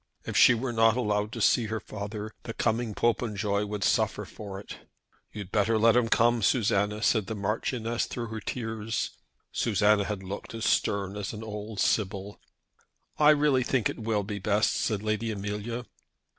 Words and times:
If 0.25 0.35
she 0.35 0.55
were 0.55 0.73
not 0.73 0.97
allowed 0.97 1.31
to 1.33 1.41
see 1.41 1.67
her 1.67 1.79
father, 1.79 2.31
the 2.41 2.55
coming 2.55 2.95
Popenjoy 2.95 3.65
would 3.67 3.83
suffer 3.83 4.25
for 4.25 4.59
it. 4.59 4.77
"You'd 5.31 5.51
better 5.51 5.77
let 5.77 5.95
him 5.95 6.09
come, 6.09 6.41
Susanna," 6.41 7.03
said 7.03 7.27
the 7.27 7.35
Marchioness 7.35 8.07
through 8.07 8.29
her 8.29 8.39
tears. 8.39 9.11
Susanna 9.51 10.05
had 10.05 10.23
looked 10.23 10.55
as 10.55 10.65
stern 10.65 11.15
as 11.15 11.33
an 11.33 11.43
old 11.43 11.79
sibyl. 11.79 12.41
"I 13.19 13.29
really 13.29 13.61
think 13.63 13.91
it 13.91 13.99
will 13.99 14.23
be 14.23 14.39
best," 14.39 14.73
said 14.73 15.03
Lady 15.03 15.29
Amelia. 15.29 15.85